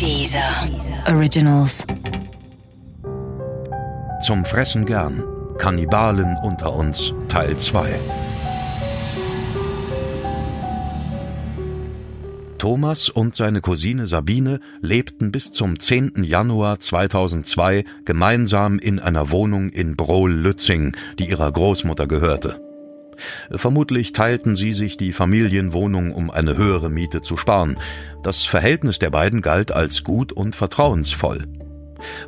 [0.00, 0.66] Dieser
[1.08, 1.86] Originals.
[4.22, 5.22] Zum Fressen gern.
[5.58, 8.00] Kannibalen unter uns Teil 2.
[12.56, 16.24] Thomas und seine Cousine Sabine lebten bis zum 10.
[16.24, 22.69] Januar 2002 gemeinsam in einer Wohnung in Brohl-Lützing, die ihrer Großmutter gehörte.
[23.50, 27.78] Vermutlich teilten sie sich die Familienwohnung, um eine höhere Miete zu sparen.
[28.22, 31.46] Das Verhältnis der beiden galt als gut und vertrauensvoll.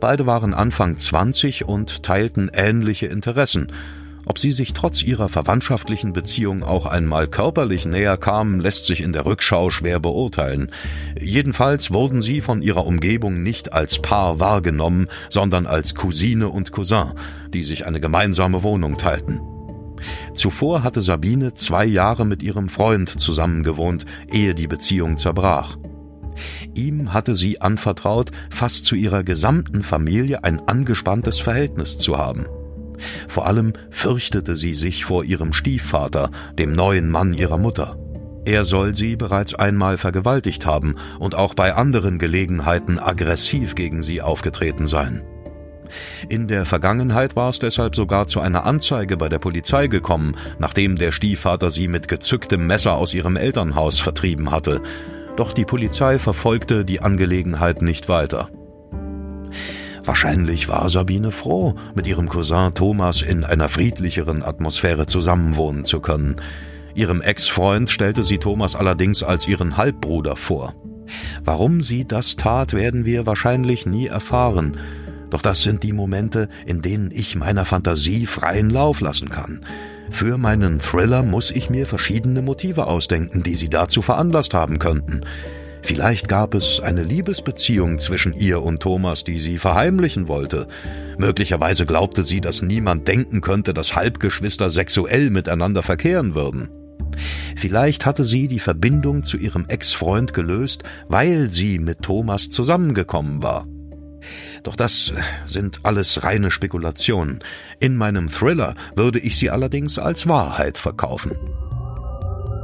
[0.00, 3.68] Beide waren Anfang 20 und teilten ähnliche Interessen.
[4.26, 9.12] Ob sie sich trotz ihrer verwandtschaftlichen Beziehung auch einmal körperlich näher kamen, lässt sich in
[9.12, 10.70] der Rückschau schwer beurteilen.
[11.18, 17.14] Jedenfalls wurden sie von ihrer Umgebung nicht als Paar wahrgenommen, sondern als Cousine und Cousin,
[17.48, 19.40] die sich eine gemeinsame Wohnung teilten.
[20.34, 25.76] Zuvor hatte Sabine zwei Jahre mit ihrem Freund zusammengewohnt, ehe die Beziehung zerbrach.
[26.74, 32.46] Ihm hatte sie anvertraut, fast zu ihrer gesamten Familie ein angespanntes Verhältnis zu haben.
[33.28, 37.96] Vor allem fürchtete sie sich vor ihrem Stiefvater, dem neuen Mann ihrer Mutter.
[38.44, 44.22] Er soll sie bereits einmal vergewaltigt haben und auch bei anderen Gelegenheiten aggressiv gegen sie
[44.22, 45.22] aufgetreten sein.
[46.28, 50.96] In der Vergangenheit war es deshalb sogar zu einer Anzeige bei der Polizei gekommen, nachdem
[50.96, 54.80] der Stiefvater sie mit gezücktem Messer aus ihrem Elternhaus vertrieben hatte.
[55.36, 58.48] Doch die Polizei verfolgte die Angelegenheit nicht weiter.
[60.04, 66.36] Wahrscheinlich war Sabine froh, mit ihrem Cousin Thomas in einer friedlicheren Atmosphäre zusammenwohnen zu können.
[66.94, 70.74] Ihrem Ex-Freund stellte sie Thomas allerdings als ihren Halbbruder vor.
[71.44, 74.78] Warum sie das tat, werden wir wahrscheinlich nie erfahren.
[75.30, 79.60] Doch das sind die Momente, in denen ich meiner Fantasie freien Lauf lassen kann.
[80.10, 85.20] Für meinen Thriller muss ich mir verschiedene Motive ausdenken, die sie dazu veranlasst haben könnten.
[85.82, 90.66] Vielleicht gab es eine Liebesbeziehung zwischen ihr und Thomas, die sie verheimlichen wollte.
[91.16, 96.68] Möglicherweise glaubte sie, dass niemand denken könnte, dass Halbgeschwister sexuell miteinander verkehren würden.
[97.56, 103.66] Vielleicht hatte sie die Verbindung zu ihrem Ex-Freund gelöst, weil sie mit Thomas zusammengekommen war.
[104.62, 105.12] Doch das
[105.46, 107.40] sind alles reine Spekulationen.
[107.78, 111.32] In meinem Thriller würde ich sie allerdings als Wahrheit verkaufen.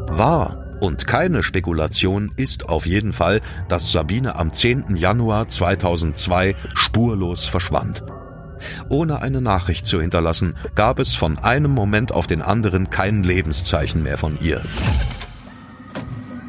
[0.09, 4.97] Wahr und keine Spekulation ist auf jeden Fall, dass Sabine am 10.
[4.97, 8.03] Januar 2002 spurlos verschwand.
[8.89, 14.03] Ohne eine Nachricht zu hinterlassen, gab es von einem Moment auf den anderen kein Lebenszeichen
[14.03, 14.63] mehr von ihr.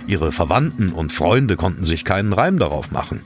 [0.08, 3.22] Ihre Verwandten und Freunde konnten sich keinen Reim darauf machen.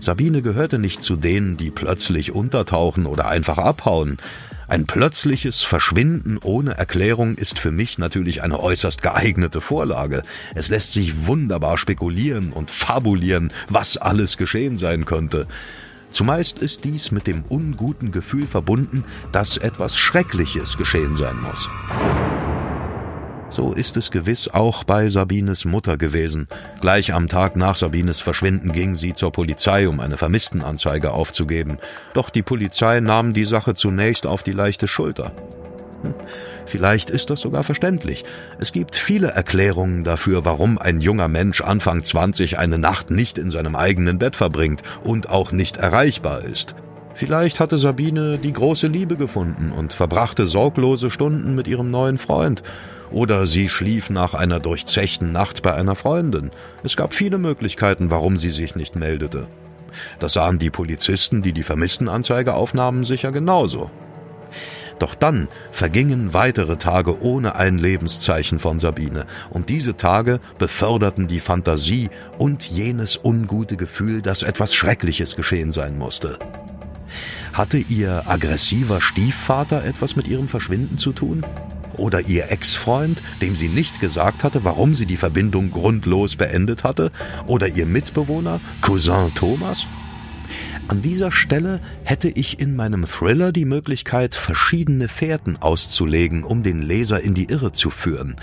[0.00, 4.18] Sabine gehörte nicht zu denen, die plötzlich untertauchen oder einfach abhauen.
[4.66, 10.22] Ein plötzliches Verschwinden ohne Erklärung ist für mich natürlich eine äußerst geeignete Vorlage.
[10.54, 15.46] Es lässt sich wunderbar spekulieren und fabulieren, was alles geschehen sein könnte.
[16.10, 19.02] Zumeist ist dies mit dem unguten Gefühl verbunden,
[19.32, 21.68] dass etwas Schreckliches geschehen sein muss.
[23.54, 26.48] So ist es gewiss auch bei Sabines Mutter gewesen.
[26.80, 31.78] Gleich am Tag nach Sabines Verschwinden ging sie zur Polizei, um eine Vermisstenanzeige aufzugeben.
[32.14, 35.30] Doch die Polizei nahm die Sache zunächst auf die leichte Schulter.
[36.02, 36.14] Hm,
[36.66, 38.24] vielleicht ist das sogar verständlich.
[38.58, 43.52] Es gibt viele Erklärungen dafür, warum ein junger Mensch Anfang 20 eine Nacht nicht in
[43.52, 46.74] seinem eigenen Bett verbringt und auch nicht erreichbar ist.
[47.14, 52.62] Vielleicht hatte Sabine die große Liebe gefunden und verbrachte sorglose Stunden mit ihrem neuen Freund.
[53.12, 56.50] Oder sie schlief nach einer durchzechten Nacht bei einer Freundin.
[56.82, 59.46] Es gab viele Möglichkeiten, warum sie sich nicht meldete.
[60.18, 63.90] Das sahen die Polizisten, die die Vermisstenanzeige aufnahmen, sicher genauso.
[64.98, 71.40] Doch dann vergingen weitere Tage ohne ein Lebenszeichen von Sabine, und diese Tage beförderten die
[71.40, 76.38] Fantasie und jenes ungute Gefühl, dass etwas Schreckliches geschehen sein musste.
[77.52, 81.44] Hatte ihr aggressiver Stiefvater etwas mit ihrem Verschwinden zu tun?
[81.96, 87.12] Oder ihr Ex-Freund, dem sie nicht gesagt hatte, warum sie die Verbindung grundlos beendet hatte?
[87.46, 89.86] Oder ihr Mitbewohner, Cousin Thomas?
[90.88, 96.82] An dieser Stelle hätte ich in meinem Thriller die Möglichkeit, verschiedene Fährten auszulegen, um den
[96.82, 98.36] Leser in die Irre zu führen.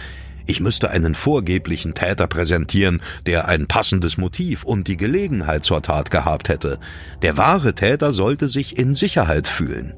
[0.52, 6.12] Ich müsste einen vorgeblichen Täter präsentieren, der ein passendes Motiv und die Gelegenheit zur Tat
[6.12, 6.78] gehabt hätte.
[7.22, 9.94] Der wahre Täter sollte sich in Sicherheit fühlen.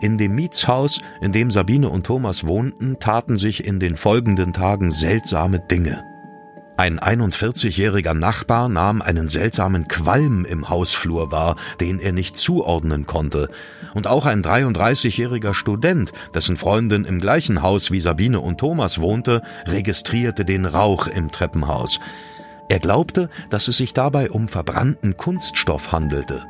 [0.00, 4.90] In dem Mietshaus, in dem Sabine und Thomas wohnten, taten sich in den folgenden Tagen
[4.90, 6.13] seltsame Dinge.
[6.76, 13.48] Ein 41-jähriger Nachbar nahm einen seltsamen Qualm im Hausflur wahr, den er nicht zuordnen konnte.
[13.94, 19.42] Und auch ein 33-jähriger Student, dessen Freundin im gleichen Haus wie Sabine und Thomas wohnte,
[19.66, 22.00] registrierte den Rauch im Treppenhaus.
[22.68, 26.44] Er glaubte, dass es sich dabei um verbrannten Kunststoff handelte.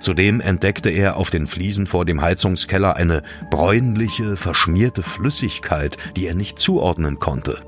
[0.00, 6.34] Zudem entdeckte er auf den Fliesen vor dem Heizungskeller eine bräunliche, verschmierte Flüssigkeit, die er
[6.34, 7.62] nicht zuordnen konnte.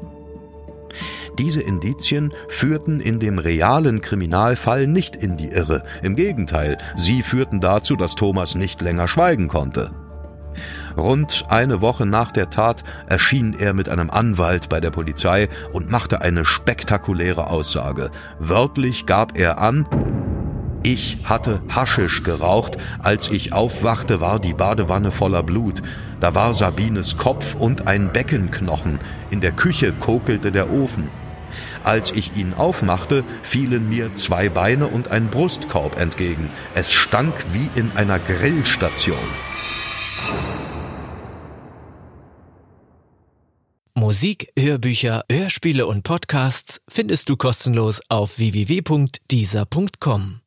[1.39, 5.83] Diese Indizien führten in dem realen Kriminalfall nicht in die Irre.
[6.03, 9.91] Im Gegenteil, sie führten dazu, dass Thomas nicht länger schweigen konnte.
[10.97, 15.91] Rund eine Woche nach der Tat erschien er mit einem Anwalt bei der Polizei und
[15.91, 18.11] machte eine spektakuläre Aussage.
[18.39, 19.87] Wörtlich gab er an,
[20.87, 25.81] ich hatte Haschisch geraucht, als ich aufwachte, war die Badewanne voller Blut.
[26.21, 28.99] Da war Sabines Kopf und ein Beckenknochen.
[29.31, 31.09] In der Küche kokelte der Ofen.
[31.83, 36.51] Als ich ihn aufmachte, fielen mir zwei Beine und ein Brustkorb entgegen.
[36.75, 39.17] Es stank wie in einer Grillstation.
[43.97, 50.44] Musik, Hörbücher, Hörspiele und Podcasts findest du kostenlos auf www.dieser.com.